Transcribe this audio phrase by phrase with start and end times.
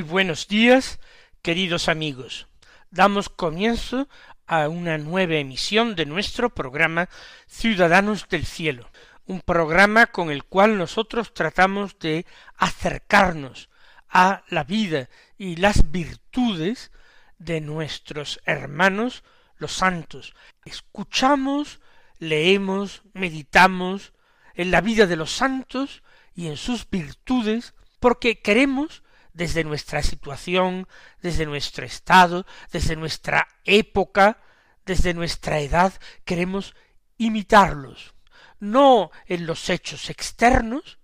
[0.00, 0.98] Muy buenos días,
[1.42, 2.48] queridos amigos.
[2.90, 4.08] Damos comienzo
[4.46, 7.10] a una nueva emisión de nuestro programa
[7.46, 8.88] Ciudadanos del Cielo,
[9.26, 12.24] un programa con el cual nosotros tratamos de
[12.56, 13.68] acercarnos
[14.08, 16.92] a la vida y las virtudes
[17.36, 19.22] de nuestros hermanos
[19.58, 20.34] los santos.
[20.64, 21.78] Escuchamos,
[22.18, 24.14] leemos, meditamos
[24.54, 26.02] en la vida de los santos
[26.34, 30.88] y en sus virtudes, porque queremos desde nuestra situación,
[31.20, 34.38] desde nuestro estado, desde nuestra época,
[34.84, 35.92] desde nuestra edad,
[36.24, 36.74] queremos
[37.16, 38.14] imitarlos,
[38.58, 40.98] no en los hechos externos,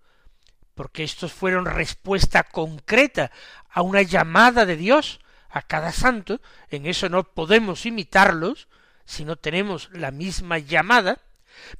[0.74, 3.30] porque estos fueron respuesta concreta
[3.70, 8.68] a una llamada de Dios a cada santo, en eso no podemos imitarlos
[9.04, 11.20] si no tenemos la misma llamada,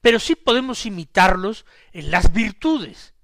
[0.00, 3.14] pero sí podemos imitarlos en las virtudes.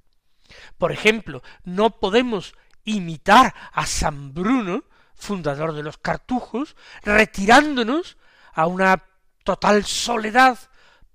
[0.76, 4.84] Por ejemplo, no podemos imitar a San Bruno,
[5.14, 8.16] fundador de los cartujos, retirándonos
[8.52, 9.04] a una
[9.44, 10.58] total soledad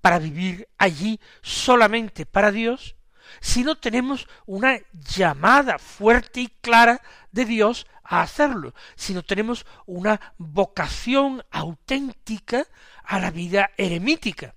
[0.02, 2.96] para vivir allí solamente para Dios,
[3.42, 7.02] si no tenemos una llamada fuerte y clara
[7.32, 12.66] de Dios a hacerlo, si no tenemos una vocación auténtica
[13.04, 14.56] a la vida eremítica.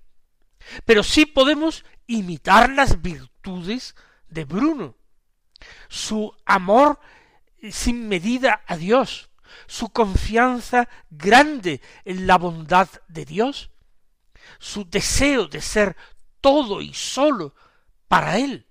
[0.85, 3.97] Pero sí podemos imitar las virtudes
[4.29, 4.95] de Bruno,
[5.89, 7.01] su amor
[7.71, 9.31] sin medida a Dios,
[9.67, 13.71] su confianza grande en la bondad de Dios,
[14.59, 15.97] su deseo de ser
[16.41, 17.55] todo y solo
[18.09, 18.67] para Él.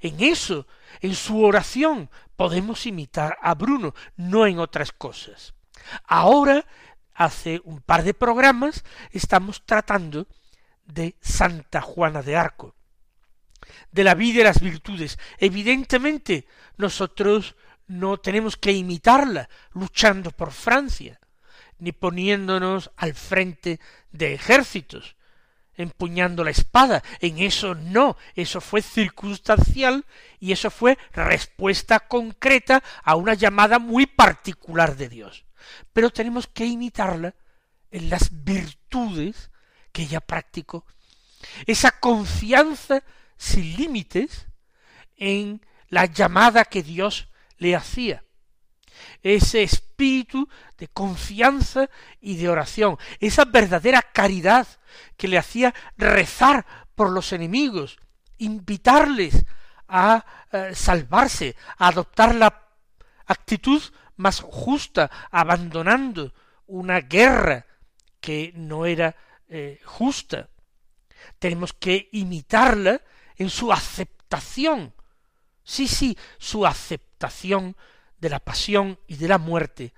[0.00, 0.66] En eso,
[1.00, 5.54] en su oración, podemos imitar a Bruno, no en otras cosas.
[6.04, 6.66] Ahora,
[7.14, 10.26] hace un par de programas, estamos tratando
[10.84, 12.74] de Santa Juana de Arco
[13.92, 15.18] de la vida y las virtudes.
[15.38, 16.46] Evidentemente,
[16.76, 21.20] nosotros no tenemos que imitarla luchando por Francia,
[21.78, 23.80] ni poniéndonos al frente
[24.10, 25.16] de ejércitos,
[25.76, 27.02] empuñando la espada.
[27.20, 30.04] En eso no, eso fue circunstancial
[30.40, 35.44] y eso fue respuesta concreta a una llamada muy particular de Dios.
[35.92, 37.34] Pero tenemos que imitarla
[37.90, 39.50] en las virtudes
[39.92, 40.84] que ella practicó.
[41.66, 43.02] Esa confianza
[43.36, 44.46] sin límites
[45.16, 47.28] en la llamada que Dios
[47.58, 48.24] le hacía.
[49.22, 51.88] Ese espíritu de confianza
[52.20, 54.66] y de oración, esa verdadera caridad
[55.16, 57.98] que le hacía rezar por los enemigos,
[58.38, 59.44] invitarles
[59.88, 62.62] a eh, salvarse, a adoptar la
[63.26, 63.82] actitud
[64.16, 66.32] más justa, abandonando
[66.66, 67.66] una guerra
[68.20, 69.16] que no era
[69.48, 70.48] eh, justa.
[71.38, 73.00] Tenemos que imitarla
[73.36, 74.94] en su aceptación,
[75.64, 77.76] sí, sí, su aceptación
[78.18, 79.92] de la pasión y de la muerte,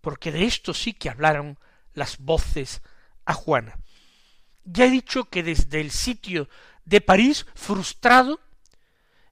[0.00, 1.58] porque de esto sí que hablaron
[1.94, 2.82] las voces
[3.24, 3.78] a Juana.
[4.64, 6.48] Ya he dicho que desde el sitio
[6.84, 8.40] de París, frustrado,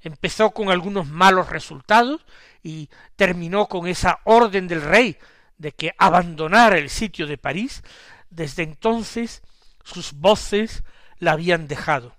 [0.00, 2.24] empezó con algunos malos resultados
[2.62, 5.18] y terminó con esa orden del rey
[5.58, 7.82] de que abandonara el sitio de París,
[8.30, 9.42] desde entonces
[9.84, 10.82] sus voces
[11.18, 12.15] la habían dejado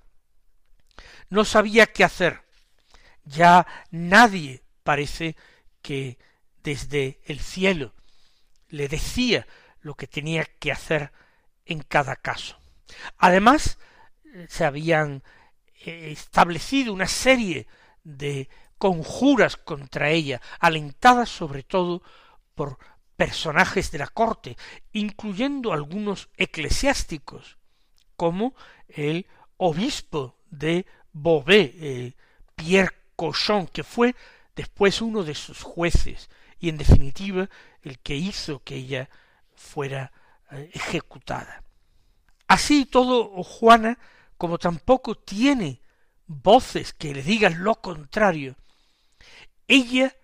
[1.29, 2.41] no sabía qué hacer.
[3.25, 5.35] Ya nadie parece
[5.81, 6.17] que
[6.63, 7.93] desde el cielo
[8.69, 9.47] le decía
[9.81, 11.11] lo que tenía que hacer
[11.65, 12.59] en cada caso.
[13.17, 13.77] Además,
[14.47, 15.23] se habían
[15.85, 17.67] eh, establecido una serie
[18.03, 22.03] de conjuras contra ella, alentadas sobre todo
[22.55, 22.77] por
[23.15, 24.57] personajes de la corte,
[24.91, 27.57] incluyendo algunos eclesiásticos,
[28.15, 28.55] como
[28.87, 29.27] el
[29.57, 30.85] obispo de
[31.21, 32.13] Beauvais, eh,
[32.55, 34.15] Pierre Cochon, que fue
[34.55, 36.29] después uno de sus jueces
[36.59, 37.49] y en definitiva
[37.81, 39.09] el que hizo que ella
[39.55, 40.11] fuera
[40.51, 41.63] eh, ejecutada.
[42.47, 43.97] Así todo Juana,
[44.37, 45.81] como tampoco tiene
[46.27, 48.55] voces que le digan lo contrario,
[49.67, 50.15] ella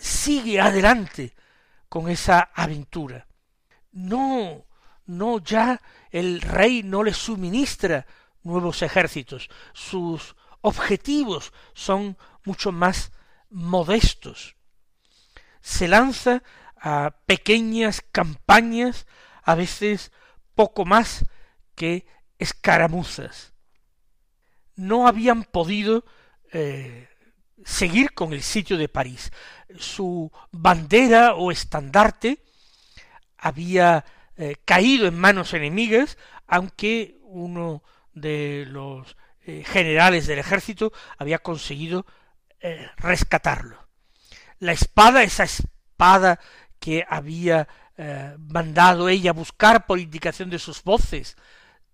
[0.00, 1.34] sigue adelante
[1.88, 3.26] con esa aventura.
[3.92, 4.64] No,
[5.06, 5.80] no ya
[6.10, 8.06] el rey no le suministra
[8.44, 13.12] nuevos ejércitos, sus objetivos son mucho más
[13.50, 14.56] modestos.
[15.60, 16.42] Se lanza
[16.76, 19.06] a pequeñas campañas,
[19.42, 20.12] a veces
[20.54, 21.24] poco más
[21.74, 22.06] que
[22.38, 23.52] escaramuzas.
[24.76, 26.04] No habían podido
[26.52, 27.08] eh,
[27.64, 29.32] seguir con el sitio de París.
[29.78, 32.44] Su bandera o estandarte
[33.38, 34.04] había
[34.36, 37.82] eh, caído en manos enemigas, aunque uno
[38.14, 42.06] de los eh, generales del ejército había conseguido
[42.60, 43.88] eh, rescatarlo.
[44.58, 46.40] La espada, esa espada
[46.78, 47.68] que había
[48.48, 51.36] mandado ella buscar por indicación de sus voces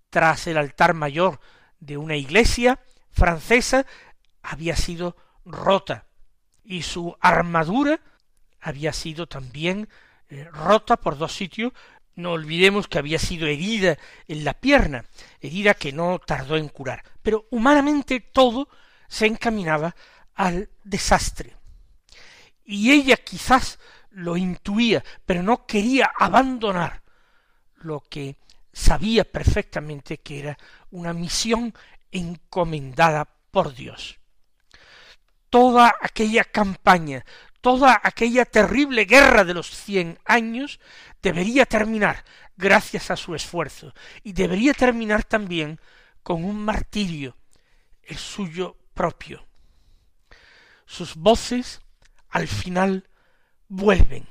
[0.09, 1.41] tras el altar mayor
[1.79, 2.81] de una iglesia
[3.11, 3.85] francesa,
[4.43, 5.15] había sido
[5.45, 6.07] rota
[6.65, 8.01] y su armadura
[8.61, 9.89] había sido también
[10.29, 11.73] eh, rota por dos sitios.
[12.21, 15.05] No olvidemos que había sido herida en la pierna,
[15.41, 17.03] herida que no tardó en curar.
[17.23, 18.69] Pero humanamente todo
[19.09, 19.95] se encaminaba
[20.35, 21.57] al desastre.
[22.65, 23.79] Y ella quizás
[24.11, 27.03] lo intuía, pero no quería abandonar
[27.77, 28.37] lo que
[28.73, 30.59] sabía perfectamente que era
[30.91, 31.75] una misión
[32.11, 34.21] encomendada por Dios
[35.51, 37.25] toda aquella campaña,
[37.61, 40.81] toda aquella terrible guerra de los cien años
[41.23, 42.25] debería terminar
[42.57, 45.81] gracias a su esfuerzo y debería terminar también
[46.23, 47.37] con un martirio,
[48.03, 49.47] el suyo propio.
[50.87, 51.81] Sus voces
[52.29, 53.09] al final
[53.69, 54.27] vuelven.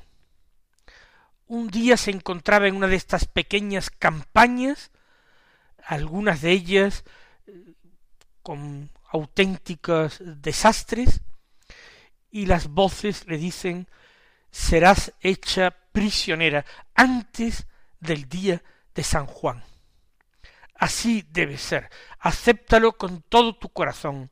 [1.47, 4.91] Un día se encontraba en una de estas pequeñas campañas,
[5.83, 7.03] algunas de ellas
[7.47, 7.73] eh,
[8.43, 11.21] con auténticos desastres,
[12.31, 13.87] y las voces le dicen
[14.51, 16.65] serás hecha prisionera
[16.95, 17.67] antes
[17.99, 18.63] del día
[18.95, 19.63] de San Juan.
[20.75, 21.89] Así debe ser.
[22.19, 24.31] Acéptalo con todo tu corazón.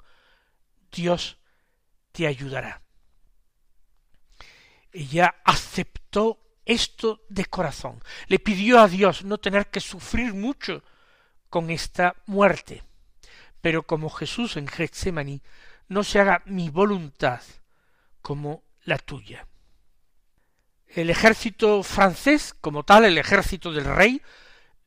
[0.92, 1.38] Dios
[2.12, 2.82] te ayudará.
[4.92, 8.02] Ella aceptó esto de corazón.
[8.28, 10.84] Le pidió a Dios no tener que sufrir mucho
[11.50, 12.84] con esta muerte
[13.62, 15.42] pero como Jesús en Getsemaní,
[15.90, 17.42] no se haga mi voluntad
[18.28, 19.48] como la tuya.
[20.86, 24.22] El ejército francés, como tal, el ejército del rey,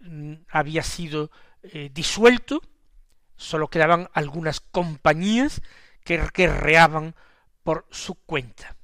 [0.00, 1.30] mm, había sido
[1.62, 2.60] eh, disuelto,
[3.36, 5.62] sólo quedaban algunas compañías
[6.04, 7.14] que guerreaban
[7.62, 8.76] por su cuenta.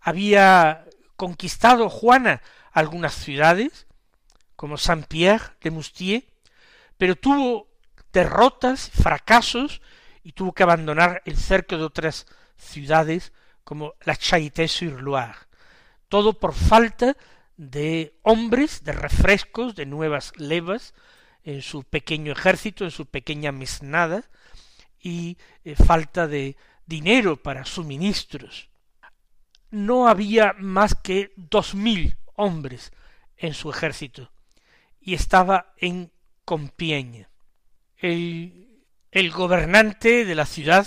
[0.00, 0.86] Había
[1.16, 2.40] conquistado Juana
[2.72, 3.86] algunas ciudades,
[4.56, 6.24] como Saint-Pierre de Moustier,
[6.96, 7.68] pero tuvo
[8.14, 9.82] derrotas, fracasos,
[10.22, 13.32] y tuvo que abandonar el cerco de otras ciudades
[13.64, 15.46] como la Charité-sur-Loire.
[16.08, 17.16] Todo por falta
[17.56, 20.94] de hombres, de refrescos, de nuevas levas
[21.42, 24.24] en su pequeño ejército, en su pequeña mesnada,
[25.00, 28.68] y eh, falta de dinero para suministros.
[29.70, 32.92] No había más que dos mil hombres
[33.36, 34.30] en su ejército,
[35.00, 36.10] y estaba en
[36.44, 37.26] Compiègne
[37.98, 40.86] el, gobernante de la ciudad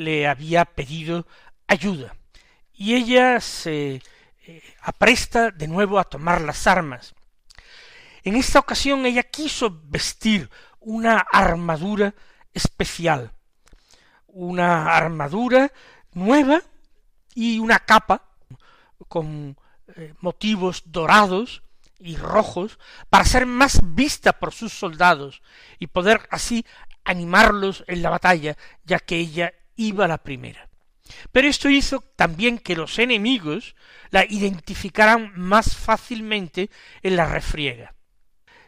[0.00, 1.26] le había pedido
[1.66, 2.16] ayuda
[2.72, 4.02] y ella se
[4.46, 7.14] eh, apresta de nuevo a tomar las armas.
[8.22, 12.14] En esta ocasión ella quiso vestir una armadura
[12.54, 13.32] especial,
[14.26, 15.70] una armadura
[16.14, 16.62] nueva
[17.34, 18.24] y una capa
[19.06, 19.58] con
[19.96, 21.62] eh, motivos dorados
[21.98, 22.78] y rojos
[23.10, 25.42] para ser más vista por sus soldados
[25.78, 26.64] y poder así
[27.04, 30.68] animarlos en la batalla, ya que ella iba la primera.
[31.32, 33.74] Pero esto hizo también que los enemigos
[34.10, 36.70] la identificaran más fácilmente
[37.02, 37.94] en la refriega.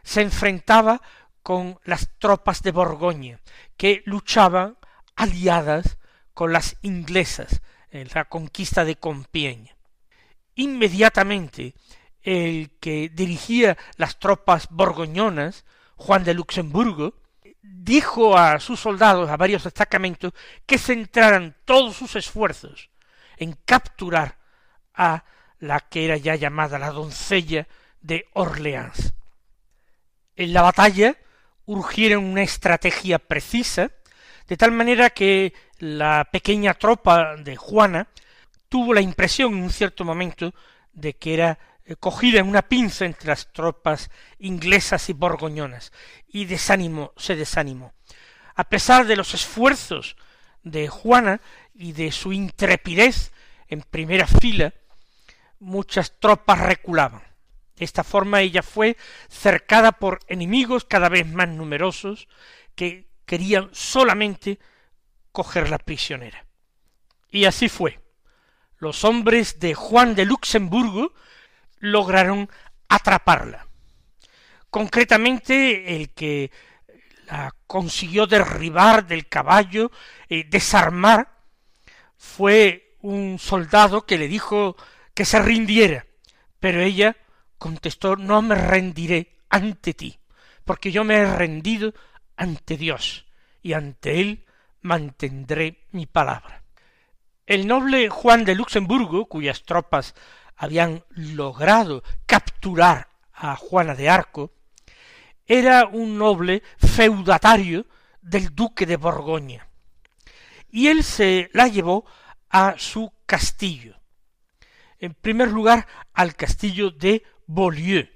[0.03, 1.01] Se enfrentaba
[1.41, 3.39] con las tropas de Borgoña,
[3.77, 4.77] que luchaban
[5.15, 5.97] aliadas
[6.33, 9.75] con las inglesas en la conquista de Compiègne.
[10.55, 11.75] Inmediatamente
[12.21, 15.65] el que dirigía las tropas borgoñonas,
[15.95, 17.15] Juan de Luxemburgo,
[17.63, 20.33] dijo a sus soldados, a varios destacamentos,
[20.65, 22.89] que centraran todos sus esfuerzos
[23.37, 24.37] en capturar
[24.93, 25.23] a
[25.59, 27.67] la que era ya llamada la doncella
[28.01, 29.13] de Orleans.
[30.35, 31.15] En la batalla
[31.65, 33.91] urgieron una estrategia precisa,
[34.47, 38.07] de tal manera que la pequeña tropa de Juana
[38.67, 40.53] tuvo la impresión en un cierto momento
[40.91, 41.59] de que era
[41.99, 44.09] cogida en una pinza entre las tropas
[44.39, 45.91] inglesas y borgoñonas,
[46.27, 47.93] y desánimo se desanimó.
[48.55, 50.15] a pesar de los esfuerzos
[50.61, 51.41] de Juana
[51.73, 53.31] y de su intrepidez
[53.67, 54.73] en primera fila,
[55.59, 57.23] muchas tropas reculaban.
[57.75, 58.95] De esta forma ella fue
[59.27, 62.27] cercada por enemigos cada vez más numerosos
[62.75, 64.59] que querían solamente
[65.31, 66.45] cogerla prisionera.
[67.29, 67.99] Y así fue.
[68.77, 71.13] Los hombres de Juan de Luxemburgo
[71.83, 72.49] lograron
[72.87, 73.67] atraparla.
[74.69, 76.49] Concretamente el que
[77.25, 79.91] la consiguió derribar del caballo,
[80.29, 81.29] eh, desarmar,
[82.15, 84.77] fue un soldado que le dijo
[85.13, 86.05] que se rindiera,
[86.61, 87.17] pero ella
[87.57, 90.17] contestó no me rendiré ante ti,
[90.63, 91.93] porque yo me he rendido
[92.37, 93.25] ante Dios,
[93.61, 94.45] y ante él
[94.81, 96.63] mantendré mi palabra.
[97.45, 100.15] El noble Juan de Luxemburgo, cuyas tropas
[100.55, 104.53] habían logrado capturar a Juana de Arco,
[105.45, 107.85] era un noble feudatario
[108.21, 109.67] del duque de Borgoña,
[110.69, 112.05] y él se la llevó
[112.49, 113.99] a su castillo,
[114.99, 118.07] en primer lugar al castillo de Beaulieu.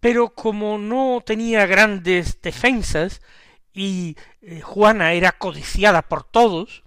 [0.00, 3.22] Pero como no tenía grandes defensas
[3.72, 6.82] y eh, Juana era codiciada por todos,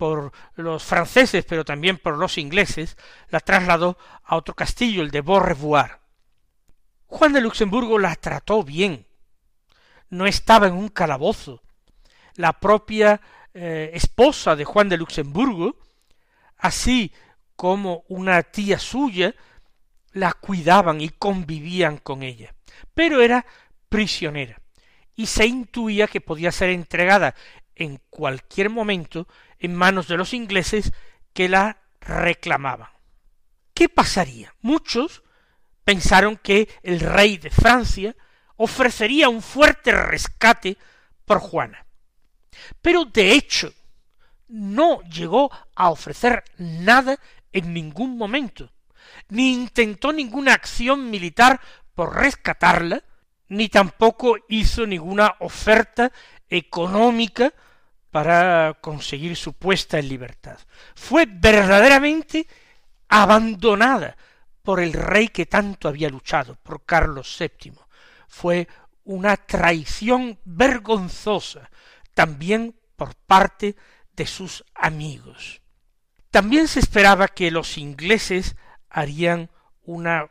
[0.00, 2.96] por los franceses, pero también por los ingleses,
[3.28, 6.00] la trasladó a otro castillo, el de Beaurevoir.
[7.04, 9.06] Juan de Luxemburgo la trató bien,
[10.08, 11.62] no estaba en un calabozo.
[12.36, 13.20] La propia
[13.52, 15.76] eh, esposa de Juan de Luxemburgo,
[16.56, 17.12] así
[17.54, 19.34] como una tía suya,
[20.12, 22.54] la cuidaban y convivían con ella.
[22.94, 23.44] Pero era
[23.90, 24.62] prisionera
[25.14, 27.34] y se intuía que podía ser entregada
[27.80, 29.26] en cualquier momento
[29.60, 30.92] en manos de los ingleses
[31.32, 32.88] que la reclamaban.
[33.74, 34.54] ¿Qué pasaría?
[34.60, 35.22] Muchos
[35.84, 38.16] pensaron que el rey de Francia
[38.56, 40.76] ofrecería un fuerte rescate
[41.24, 41.86] por Juana.
[42.82, 43.72] Pero de hecho
[44.48, 47.18] no llegó a ofrecer nada
[47.52, 48.72] en ningún momento,
[49.28, 51.60] ni intentó ninguna acción militar
[51.94, 53.02] por rescatarla,
[53.48, 56.12] ni tampoco hizo ninguna oferta
[56.48, 57.52] económica
[58.10, 60.58] para conseguir su puesta en libertad.
[60.94, 62.46] Fue verdaderamente
[63.08, 64.16] abandonada
[64.62, 67.74] por el rey que tanto había luchado, por Carlos VII.
[68.28, 68.68] Fue
[69.04, 71.70] una traición vergonzosa,
[72.14, 73.76] también por parte
[74.12, 75.62] de sus amigos.
[76.30, 78.56] También se esperaba que los ingleses
[78.88, 79.50] harían
[79.82, 80.30] una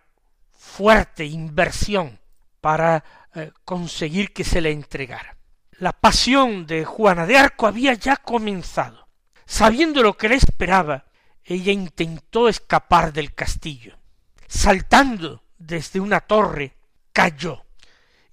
[0.52, 2.20] fuerte inversión
[2.62, 3.04] para
[3.36, 5.39] eh, conseguir que se le entregara.
[5.80, 9.08] La pasión de Juana de Arco había ya comenzado.
[9.46, 11.06] Sabiendo lo que le esperaba,
[11.44, 14.00] ella intentó escapar del castillo
[14.50, 16.76] saltando desde una torre,
[17.14, 17.64] cayó,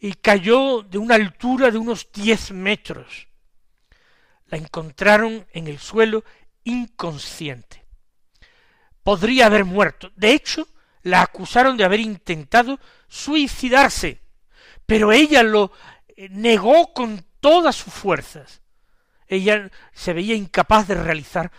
[0.01, 3.29] y cayó de una altura de unos diez metros.
[4.47, 6.25] La encontraron en el suelo
[6.65, 7.85] inconsciente.
[9.03, 10.11] Podría haber muerto.
[10.17, 10.67] De hecho,
[11.03, 14.21] la acusaron de haber intentado suicidarse,
[14.87, 15.73] pero ella lo
[16.09, 18.61] eh, negó con todas sus fuerzas.
[19.29, 21.53] Ella se veía incapaz de realizar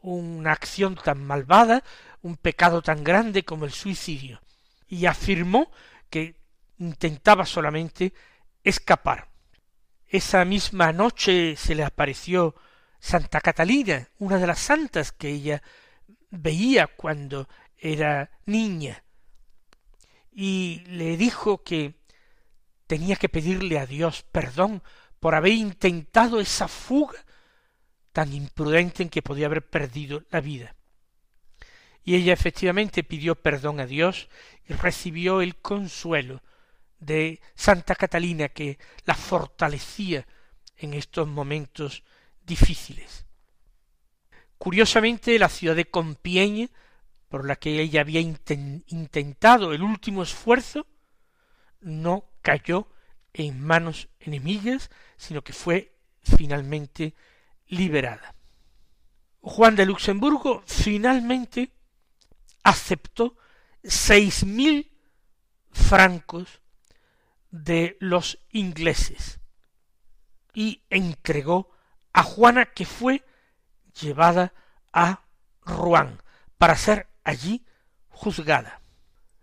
[0.00, 1.82] una acción tan malvada,
[2.22, 4.40] un pecado tan grande como el suicidio,
[4.86, 5.72] y afirmó
[6.08, 6.36] que
[6.78, 8.14] intentaba solamente
[8.62, 9.28] escapar.
[10.06, 12.54] Esa misma noche se le apareció
[13.00, 15.64] Santa Catalina, una de las santas que ella
[16.30, 19.02] veía cuando era niña,
[20.30, 21.96] y le dijo que
[22.86, 24.80] tenía que pedirle a Dios perdón
[25.20, 27.24] por haber intentado esa fuga
[28.12, 30.74] tan imprudente en que podía haber perdido la vida.
[32.04, 34.28] Y ella efectivamente pidió perdón a Dios
[34.66, 36.42] y recibió el consuelo
[36.98, 40.26] de Santa Catalina que la fortalecía
[40.76, 42.02] en estos momentos
[42.44, 43.26] difíciles.
[44.56, 46.70] Curiosamente, la ciudad de Compiègne,
[47.28, 50.86] por la que ella había intentado el último esfuerzo,
[51.80, 52.88] no cayó
[53.38, 57.14] en manos enemigas, sino que fue finalmente
[57.68, 58.34] liberada.
[59.40, 61.72] Juan de Luxemburgo finalmente
[62.64, 63.36] aceptó
[63.84, 64.90] seis mil
[65.70, 66.60] francos
[67.50, 69.40] de los ingleses
[70.52, 71.70] y entregó
[72.12, 73.24] a Juana que fue
[74.00, 74.52] llevada
[74.92, 75.22] a
[75.62, 76.20] Rouen
[76.58, 77.64] para ser allí
[78.08, 78.82] juzgada.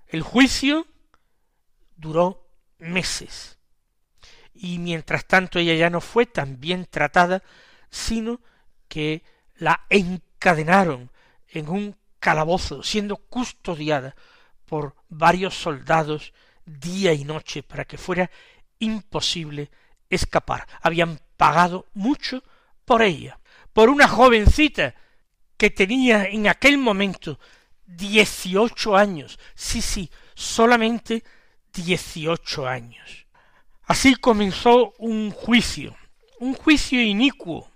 [0.07, 0.85] El juicio
[1.95, 2.45] duró
[2.77, 3.55] meses
[4.55, 7.43] y mientras tanto ella ya no fue tan bien tratada,
[7.89, 8.39] sino
[8.88, 9.24] que
[9.55, 11.12] la encadenaron
[11.50, 14.15] en un calabozo, siendo custodiada
[14.65, 16.33] por varios soldados
[16.65, 18.31] día y noche para que fuera
[18.79, 19.69] imposible
[20.09, 20.67] escapar.
[20.81, 22.43] Habían pagado mucho
[22.85, 23.39] por ella,
[23.74, 24.95] por una jovencita
[25.57, 27.39] que tenía en aquel momento
[27.85, 29.38] dieciocho años.
[29.53, 31.24] Sí, sí, solamente
[31.74, 33.25] dieciocho años.
[33.87, 35.95] Así comenzó un juicio,
[36.39, 37.69] un juicio inicuo,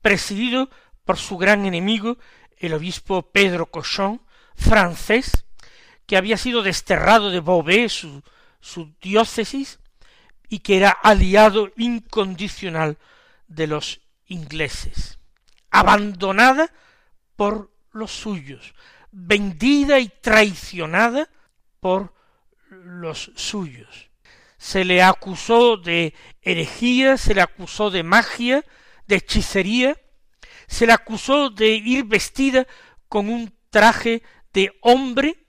[0.00, 0.70] presidido
[1.04, 2.18] por su gran enemigo,
[2.58, 4.22] el obispo Pedro Cochon,
[4.54, 5.44] francés,
[6.06, 8.22] que había sido desterrado de Beauvais, su,
[8.60, 9.80] su diócesis,
[10.48, 12.98] y que era aliado incondicional
[13.48, 15.18] de los ingleses,
[15.70, 16.72] abandonada
[17.34, 18.74] por los suyos,
[19.10, 21.28] vendida y traicionada
[21.80, 22.14] por
[22.68, 24.09] los suyos.
[24.60, 26.12] Se le acusó de
[26.42, 28.62] herejía, se le acusó de magia,
[29.06, 29.96] de hechicería,
[30.68, 32.66] se le acusó de ir vestida
[33.08, 35.46] con un traje de hombre,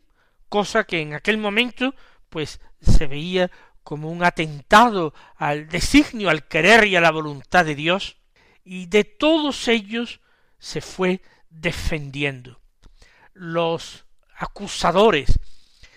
[0.47, 1.93] cosa que en aquel momento
[2.29, 3.51] pues se veía
[3.83, 8.15] como un atentado al designio, al querer y a la voluntad de Dios,
[8.63, 10.21] y de todos ellos
[10.57, 12.61] se fue defendiendo.
[13.33, 14.05] Los
[14.37, 15.37] acusadores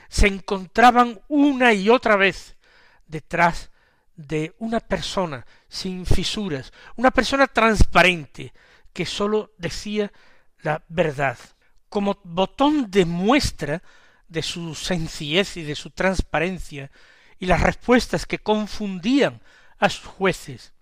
[0.09, 2.54] se encontraban una y otra vez
[3.07, 3.71] detrás
[4.17, 8.53] de una persona sin fisuras, una persona transparente,
[8.93, 10.13] que sólo decía
[10.63, 11.39] la verdad.
[11.89, 13.83] Como botón de muestra
[14.29, 16.91] de su sencillez y de su transparencia,
[17.39, 19.43] y las respuestas que confundían
[19.79, 20.73] a sus jueces,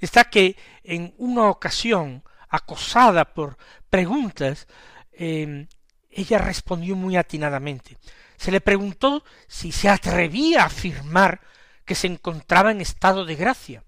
[0.00, 3.58] está que en una ocasión, acosada por
[3.90, 4.66] preguntas,
[5.12, 5.68] em,
[6.10, 7.98] ella respondió muy atinadamente.
[8.36, 11.40] Se le preguntó si se atrevía a afirmar
[11.88, 13.82] que se encontraba en estado de gracia.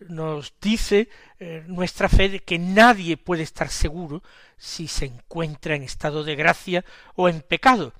[0.00, 4.24] Nos dice eh, nuestra fe de que nadie puede estar seguro
[4.56, 7.94] si se encuentra en estado de gracia o en pecado.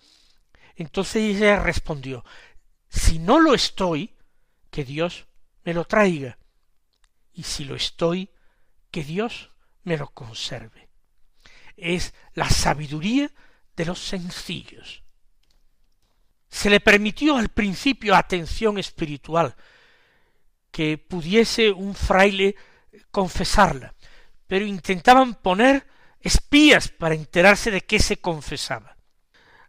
[0.75, 2.25] Entonces ella respondió,
[2.89, 4.17] si no lo estoy,
[4.73, 5.29] que Dios
[5.63, 6.37] me lo traiga,
[7.33, 8.31] y si lo estoy,
[8.91, 9.53] que Dios
[9.85, 10.89] me lo conserve.
[11.77, 13.31] Es la sabiduría
[13.77, 15.05] de los sencillos.
[16.49, 19.55] Se le permitió al principio atención espiritual,
[20.71, 22.57] que pudiese un fraile
[23.11, 23.95] confesarla,
[24.47, 25.87] pero intentaban poner
[26.21, 28.97] espías para enterarse de qué se confesaba.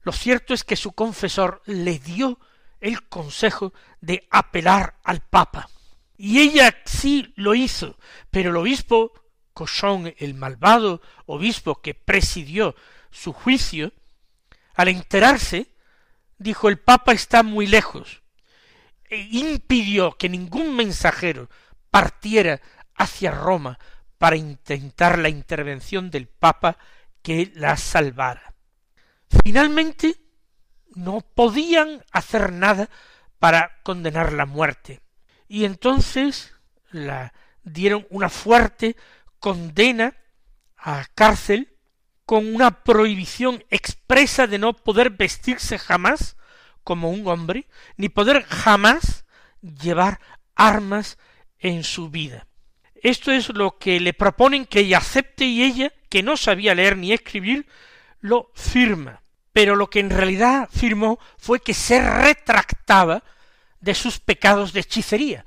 [0.04, 2.39] Lo cierto es que su confesor le dio
[2.80, 5.70] el consejo de apelar al Papa.
[6.18, 7.98] Y ella sí lo hizo,
[8.32, 9.13] pero el obispo
[9.54, 12.76] Cochón, el malvado obispo que presidió
[13.12, 13.92] su juicio,
[14.76, 15.72] al enterarse,
[16.39, 18.23] dijo el Papa está muy lejos,
[19.10, 21.49] e impidió que ningún mensajero
[21.91, 22.62] partiera
[22.95, 23.78] hacia Roma
[24.17, 26.78] para intentar la intervención del Papa
[27.21, 28.54] que la salvara.
[29.43, 30.15] Finalmente
[30.95, 32.89] no podían hacer nada
[33.39, 35.02] para condenar la muerte.
[35.47, 36.54] Y entonces
[36.91, 38.95] la dieron una fuerte
[39.39, 40.15] condena
[40.78, 41.78] a cárcel
[42.30, 46.38] con una prohibición expresa de no poder vestirse jamás
[46.84, 47.65] como un hombre,
[47.98, 49.26] ni poder jamás
[49.63, 50.20] llevar
[50.54, 51.18] armas
[51.58, 52.46] en su vida.
[53.02, 56.98] Esto es lo que le proponen que ella acepte y ella, que no sabía leer
[56.98, 57.65] ni escribir,
[58.20, 63.24] lo firma pero lo que en realidad firmó fue que se retractaba
[63.80, 65.46] de sus pecados de hechicería,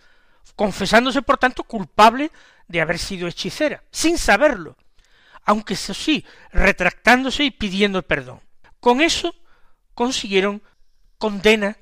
[0.57, 2.33] confesándose por tanto culpable
[2.66, 4.77] de haber sido hechicera, sin saberlo,
[5.44, 8.40] aunque eso sí, retractándose y pidiendo perdón.
[8.81, 9.35] Con eso
[9.94, 10.62] consiguieron
[11.18, 11.76] condena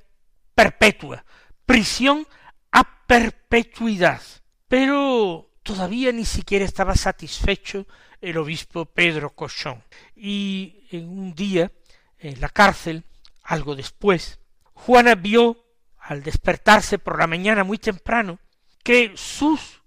[0.55, 1.25] perpetua,
[1.65, 2.27] prisión
[2.73, 4.23] a perpetuidad.
[4.69, 7.87] Pero todavía ni siquiera estaba satisfecho
[8.21, 9.83] el obispo Pedro Cochón.
[10.15, 11.73] Y en un día
[12.19, 13.05] en la cárcel,
[13.43, 14.39] algo después,
[14.75, 15.65] Juana vio,
[15.99, 18.39] al despertarse por la mañana muy temprano,
[18.83, 19.80] que sus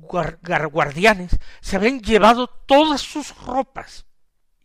[0.00, 4.06] guardianes se habían llevado todas sus ropas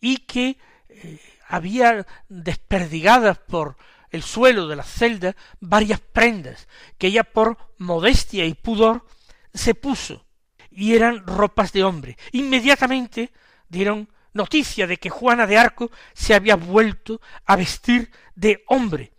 [0.00, 3.76] y que eh, había desperdigadas por
[4.10, 6.68] el suelo de la celda varias prendas
[6.98, 9.06] que ella por modestia y pudor
[9.52, 10.24] se puso
[10.70, 12.16] y eran ropas de hombre.
[12.32, 13.32] Inmediatamente
[13.68, 19.12] dieron noticia de que Juana de Arco se había vuelto a vestir de hombre.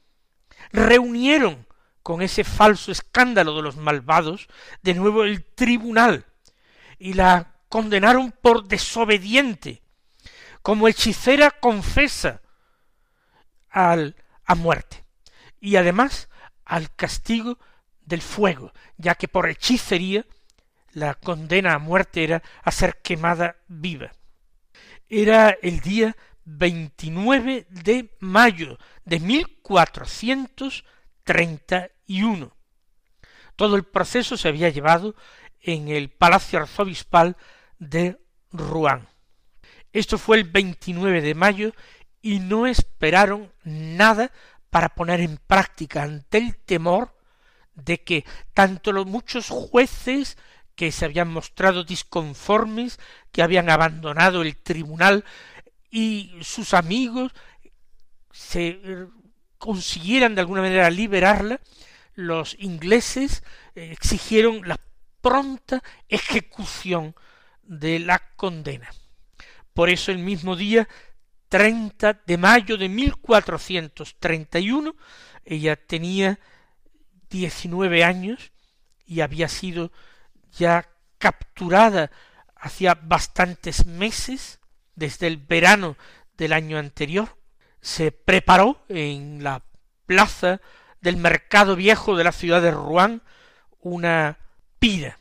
[0.71, 1.64] Reunieron
[2.05, 4.47] con ese falso escándalo de los malvados
[4.83, 6.27] de nuevo el tribunal
[6.99, 9.81] y la condenaron por desobediente,
[10.61, 12.43] como hechicera confesa
[13.71, 14.15] al,
[14.45, 15.03] a muerte
[15.59, 16.29] y además
[16.63, 17.57] al castigo
[18.01, 20.27] del fuego, ya que por hechicería
[20.91, 24.11] la condena a muerte era a ser quemada viva.
[25.09, 29.19] Era el día 29 de mayo de
[32.07, 32.51] 1431.
[33.55, 35.15] Todo el proceso se había llevado
[35.61, 37.37] en el Palacio Arzobispal
[37.79, 38.19] de
[38.51, 39.07] Rouen.
[39.93, 41.73] Esto fue el 29 de mayo
[42.21, 44.31] y no esperaron nada
[44.69, 47.15] para poner en práctica ante el temor
[47.75, 50.37] de que tanto los muchos jueces
[50.75, 52.99] que se habían mostrado disconformes,
[53.31, 55.23] que habían abandonado el tribunal
[55.89, 57.31] y sus amigos
[58.31, 59.07] se eh,
[59.57, 61.61] consiguieran de alguna manera liberarla,
[62.15, 63.43] los ingleses
[63.75, 64.79] eh, exigieron la
[65.21, 67.15] pronta ejecución
[67.63, 68.89] de la condena.
[69.73, 70.87] Por eso el mismo día
[71.49, 74.95] 30 de mayo de 1431
[75.45, 76.39] ella tenía
[77.29, 78.51] 19 años
[79.05, 79.91] y había sido
[80.51, 82.11] ya capturada
[82.55, 84.59] hacía bastantes meses,
[84.95, 85.97] desde el verano
[86.35, 87.37] del año anterior,
[87.79, 89.63] se preparó en la
[90.07, 90.61] plaza
[91.05, 93.21] del mercado viejo de la ciudad de Rouen
[93.79, 94.39] una
[94.79, 95.19] pira.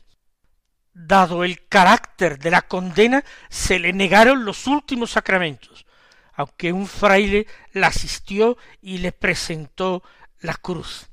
[0.95, 5.85] Dado el carácter de la condena, se le negaron los últimos sacramentos,
[6.33, 10.01] aunque un fraile la asistió y le presentó
[10.39, 11.07] la cruz.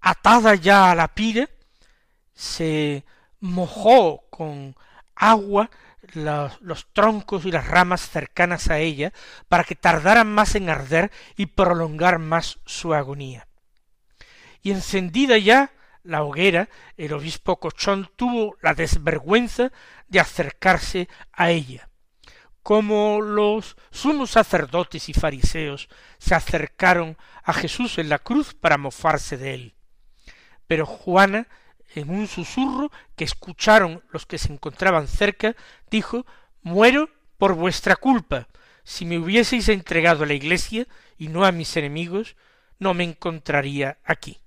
[0.00, 1.48] Atada ya a la pira,
[2.32, 3.04] se
[3.40, 4.76] mojó con
[5.16, 5.68] agua
[6.14, 9.12] los, troncos y las ramas cercanas a ella
[9.48, 13.48] para que tardaran más en arder y prolongar más su agonía.
[14.62, 15.72] Y encendida ya
[16.02, 19.72] la hoguera, el obispo Cochón tuvo la desvergüenza
[20.08, 21.88] de acercarse a ella,
[22.62, 29.36] como los sumos sacerdotes y fariseos se acercaron a Jesús en la cruz para mofarse
[29.36, 29.74] de él.
[30.66, 31.48] Pero Juana
[31.94, 35.54] en un susurro que escucharon los que se encontraban cerca,
[35.90, 36.26] dijo
[36.62, 38.48] Muero por vuestra culpa.
[38.84, 40.86] Si me hubieseis entregado a la iglesia
[41.18, 42.36] y no a mis enemigos,
[42.78, 44.40] no me encontraría aquí.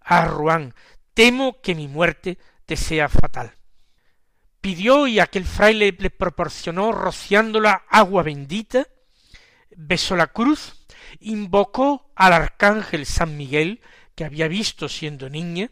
[0.00, 0.74] Ah, Ruán,
[1.14, 3.54] temo que mi muerte te sea fatal.
[4.60, 8.86] Pidió y aquel fraile le proporcionó rociándola agua bendita,
[9.76, 10.86] besó la cruz,
[11.20, 13.80] invocó al arcángel San Miguel,
[14.14, 15.70] que había visto siendo niña,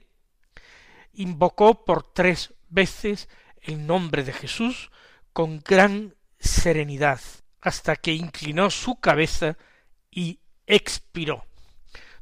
[1.17, 3.29] invocó por tres veces
[3.61, 4.91] el nombre de Jesús
[5.33, 7.21] con gran serenidad,
[7.61, 9.57] hasta que inclinó su cabeza
[10.11, 11.45] y expiró.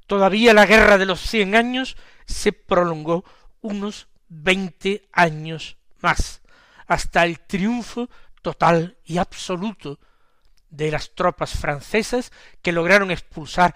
[0.06, 3.24] Todavía la guerra de los cien años se prolongó
[3.60, 6.42] unos veinte años más,
[6.86, 8.08] hasta el triunfo
[8.42, 9.98] total y absoluto
[10.68, 13.74] de las tropas francesas que lograron expulsar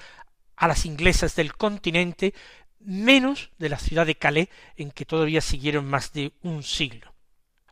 [0.57, 2.35] a las inglesas del continente
[2.81, 7.13] menos de la ciudad de Calais, en que todavía siguieron más de un siglo.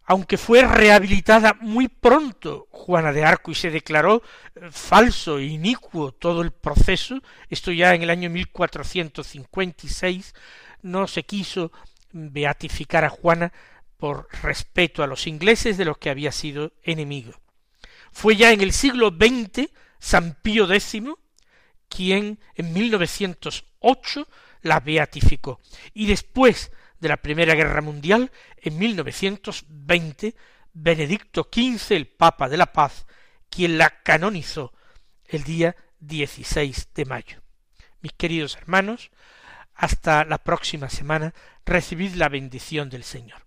[0.08, 4.22] Aunque fue rehabilitada muy pronto Juana de Arco y se declaró
[4.54, 10.32] eh, falso e inicuo todo el proceso, esto ya en el año 1456,
[10.82, 11.72] no se quiso
[12.12, 13.52] beatificar a Juana
[13.96, 17.32] por respeto a los ingleses de los que había sido enemigo.
[18.12, 21.02] Fue ya en el siglo XX San Pío X
[21.88, 24.28] quien en 1908
[24.66, 25.60] la beatificó.
[25.94, 30.34] Y después de la Primera Guerra Mundial, en 1920,
[30.72, 33.06] Benedicto XV, el Papa de la Paz,
[33.48, 34.72] quien la canonizó
[35.24, 37.42] el día 16 de mayo.
[38.00, 39.10] Mis queridos hermanos,
[39.74, 43.46] hasta la próxima semana, recibid la bendición del Señor.